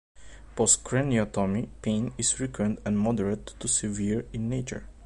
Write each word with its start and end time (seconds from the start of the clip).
Postcraniotomy 0.55 1.69
pain 1.83 2.11
is 2.17 2.31
frequent 2.31 2.79
and 2.85 2.97
moderate 2.97 3.45
to 3.59 3.67
severe 3.67 4.25
in 4.33 4.49
nature. 4.49 4.87